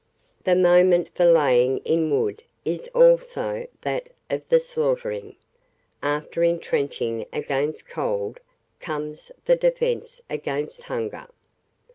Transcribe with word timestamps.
The 0.45 0.55
moment 0.55 1.09
for 1.13 1.25
laying 1.25 1.77
in 1.85 2.09
wood 2.09 2.41
is 2.65 2.87
also 2.87 3.67
that 3.81 4.09
of 4.31 4.41
the 4.49 4.59
slaughtering. 4.59 5.35
After 6.01 6.41
entrenching 6.43 7.27
against 7.31 7.87
cold 7.87 8.39
comes 8.79 9.31
the 9.45 9.55
defence 9.55 10.19
against 10.27 10.81
hunger. 10.81 11.27